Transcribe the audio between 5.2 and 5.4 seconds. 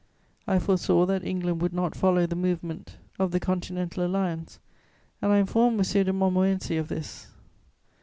and I